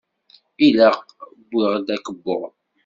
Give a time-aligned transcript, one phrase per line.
[0.67, 0.97] Ilaq
[1.53, 2.41] wwiɣ-d akebbuḍ.